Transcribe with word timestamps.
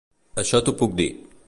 Això 0.43 0.61
t'ho 0.69 0.75
puc 0.81 0.97
dir. 1.03 1.09